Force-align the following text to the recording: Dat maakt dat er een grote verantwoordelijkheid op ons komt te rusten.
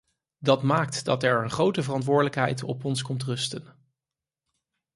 Dat 0.39 0.63
maakt 0.63 1.05
dat 1.05 1.23
er 1.23 1.43
een 1.43 1.49
grote 1.49 1.83
verantwoordelijkheid 1.83 2.63
op 2.63 2.85
ons 2.85 3.01
komt 3.01 3.19
te 3.19 3.25
rusten. 3.25 3.75